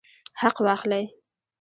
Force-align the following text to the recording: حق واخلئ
حق 0.39 0.57
واخلئ 0.65 1.05